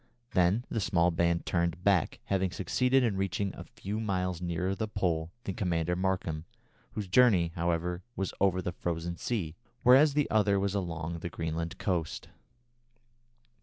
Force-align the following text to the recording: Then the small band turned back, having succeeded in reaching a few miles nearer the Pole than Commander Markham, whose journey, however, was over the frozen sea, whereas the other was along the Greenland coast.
Then 0.31 0.65
the 0.67 0.79
small 0.79 1.11
band 1.11 1.45
turned 1.45 1.83
back, 1.83 2.21
having 2.23 2.49
succeeded 2.49 3.03
in 3.03 3.17
reaching 3.17 3.53
a 3.53 3.63
few 3.65 3.99
miles 3.99 4.41
nearer 4.41 4.73
the 4.73 4.87
Pole 4.87 5.29
than 5.43 5.53
Commander 5.53 5.95
Markham, 5.95 6.45
whose 6.93 7.07
journey, 7.07 7.51
however, 7.53 8.01
was 8.15 8.33
over 8.41 8.63
the 8.63 8.71
frozen 8.71 9.17
sea, 9.17 9.53
whereas 9.83 10.15
the 10.15 10.27
other 10.31 10.59
was 10.59 10.73
along 10.73 11.19
the 11.19 11.29
Greenland 11.29 11.77
coast. 11.77 12.29